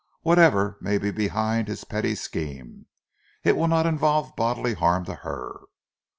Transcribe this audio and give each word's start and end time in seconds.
Whatever 0.23 0.79
may 0.81 0.97
be 0.97 1.11
behind 1.11 1.67
his 1.67 1.83
pretty 1.83 2.15
scheme, 2.15 2.87
it 3.43 3.55
will 3.55 3.67
not 3.67 3.85
involve 3.85 4.35
bodily 4.35 4.73
harm 4.73 5.05
to 5.05 5.13
her. 5.13 5.61